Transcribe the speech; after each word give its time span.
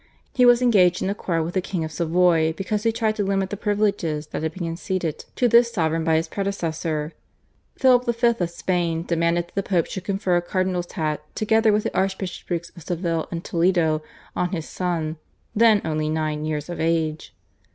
He 0.33 0.47
was 0.47 0.63
engaged 0.63 1.03
in 1.03 1.11
a 1.11 1.13
quarrel 1.13 1.45
with 1.45 1.53
the 1.53 1.61
King 1.61 1.83
of 1.83 1.91
Savoy 1.91 2.53
because 2.53 2.81
he 2.81 2.91
tried 2.91 3.15
to 3.17 3.23
limit 3.23 3.51
the 3.51 3.55
privileges 3.55 4.25
that 4.31 4.41
had 4.41 4.51
been 4.53 4.65
conceded 4.65 5.25
to 5.35 5.47
this 5.47 5.71
sovereign 5.71 6.03
by 6.03 6.15
his 6.15 6.27
predecessor. 6.27 7.13
Philip 7.77 8.05
V. 8.07 8.27
of 8.39 8.49
Spain 8.49 9.03
demanded 9.03 9.45
that 9.49 9.53
the 9.53 9.61
Pope 9.61 9.85
should 9.85 10.03
confer 10.03 10.35
a 10.37 10.41
cardinal's 10.41 10.91
hat 10.93 11.21
together 11.35 11.71
with 11.71 11.83
the 11.83 11.95
Archbishoprics 11.95 12.71
of 12.75 12.81
Seville 12.81 13.27
and 13.29 13.43
Toledo 13.43 14.01
on 14.35 14.49
his 14.53 14.67
son, 14.67 15.17
then 15.55 15.81
only 15.85 16.09
nine 16.09 16.45
years 16.45 16.67
of 16.67 16.81
age. 16.81 17.35